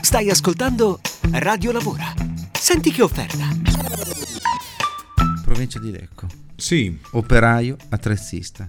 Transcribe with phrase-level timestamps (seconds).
[0.00, 1.00] Stai ascoltando
[1.32, 2.14] Radio Lavora.
[2.50, 3.46] Senti che offerta.
[5.44, 6.26] Provincia di Lecco.
[6.56, 6.98] Sì.
[7.10, 8.66] Operaio attrezzista.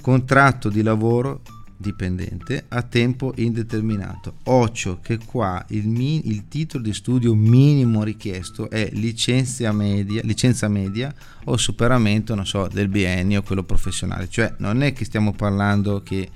[0.00, 1.42] Contratto di lavoro
[1.76, 4.38] dipendente a tempo indeterminato.
[4.46, 10.66] Occhio che qua il, mi- il titolo di studio minimo richiesto è licenza media, licenza
[10.66, 14.28] media o superamento, non so, del biennio, quello professionale.
[14.28, 16.30] Cioè non è che stiamo parlando che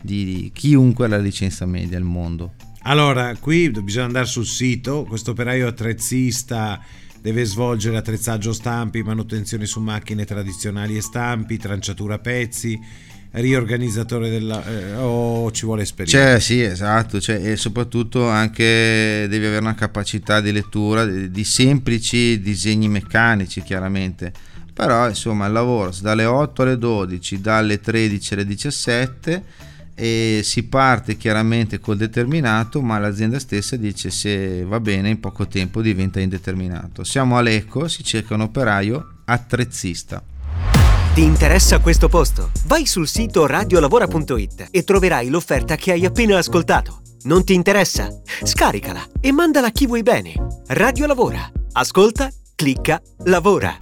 [0.00, 2.52] di chiunque ha la licenza media al mondo.
[2.82, 6.80] Allora, qui bisogna andare sul sito, questo operaio attrezzista
[7.20, 12.78] deve svolgere attrezzaggio stampi, manutenzione su macchine tradizionali e stampi, tranciatura pezzi,
[13.32, 14.64] riorganizzatore della...
[14.64, 16.30] Eh, o ci vuole esperienza?
[16.30, 21.44] Cioè, sì, esatto, cioè, e soprattutto anche devi avere una capacità di lettura di, di
[21.44, 24.32] semplici disegni meccanici, chiaramente.
[24.72, 29.44] Però, insomma, il lavoro dalle 8 alle 12, dalle 13 alle 17
[30.00, 35.48] e si parte chiaramente col determinato, ma l'azienda stessa dice se va bene in poco
[35.48, 37.02] tempo diventa indeterminato.
[37.02, 40.22] Siamo all'Eco, si cerca un operaio attrezzista.
[41.14, 42.52] Ti interessa questo posto?
[42.66, 47.00] Vai sul sito radiolavora.it e troverai l'offerta che hai appena ascoltato.
[47.22, 48.08] Non ti interessa?
[48.44, 50.34] Scaricala e mandala a chi vuoi bene.
[50.68, 51.50] Radio Lavora.
[51.72, 53.76] Ascolta, clicca, lavora.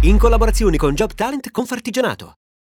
[0.00, 2.39] In collaborazione con Job Talent Confartigianato.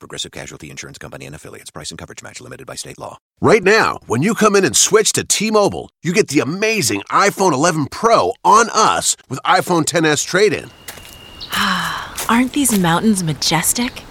[0.00, 1.70] Progressive Casualty Insurance Company and affiliates.
[1.70, 3.18] Price and coverage match limited by state law.
[3.40, 7.52] Right now, when you come in and switch to T-Mobile, you get the amazing iPhone
[7.52, 10.70] 11 Pro on us with iPhone 10s trade-in.
[12.28, 14.02] Aren't these mountains majestic?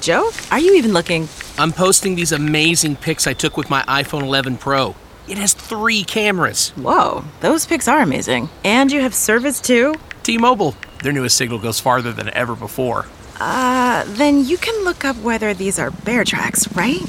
[0.00, 1.28] Joe, are you even looking?
[1.56, 4.96] I'm posting these amazing pics I took with my iPhone 11 Pro.
[5.28, 6.70] It has three cameras.
[6.70, 8.48] Whoa, those pics are amazing.
[8.64, 9.94] And you have service too?
[10.24, 13.06] T-Mobile, their newest signal goes farther than ever before.
[13.40, 17.00] Uh, then you can look up whether these are bear tracks, right?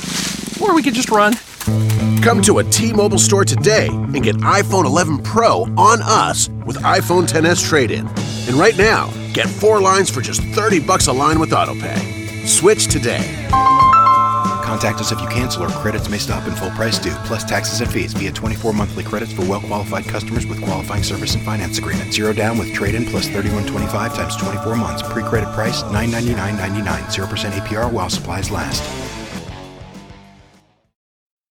[0.61, 1.33] Or we could just run.
[2.21, 7.27] Come to a T-Mobile store today and get iPhone 11 Pro on us with iPhone
[7.27, 8.07] 10s trade-in.
[8.07, 12.45] And right now, get four lines for just 30 bucks a line with AutoPay.
[12.45, 13.23] Switch today.
[14.69, 17.81] Contact us if you cancel or credits may stop and full price due, plus taxes
[17.81, 21.79] and fees via 24 monthly credits for well qualified customers with qualifying service and finance
[21.79, 22.13] agreement.
[22.13, 25.01] Zero down with trade in plus 3125 times 24 months.
[25.01, 26.83] Pre credit price $999.99.
[26.85, 29.18] 0% APR while supplies last.